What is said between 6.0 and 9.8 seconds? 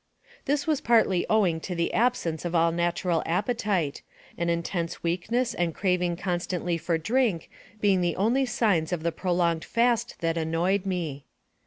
constantly for drink being the only signs of the prolonged